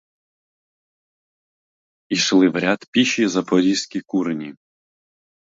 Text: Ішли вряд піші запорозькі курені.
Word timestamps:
Ішли 2.09 2.49
вряд 2.49 2.85
піші 2.91 3.27
запорозькі 3.27 4.01
курені. 4.01 4.55